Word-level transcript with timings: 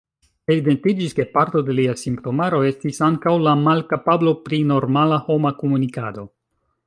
Evidentiĝis, 0.51 1.11
ke 1.19 1.25
parto 1.35 1.61
de 1.67 1.75
lia 1.79 1.93
simptomaro 2.03 2.63
estis 2.71 3.01
ankaŭ 3.09 3.35
la 3.49 3.55
malkapablo 3.67 4.35
pri 4.49 4.61
normala 4.73 5.21
homa 5.29 5.55
komunikado. 5.63 6.27